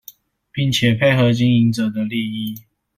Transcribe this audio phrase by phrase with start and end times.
[0.51, 2.55] 並且配合經營者的利益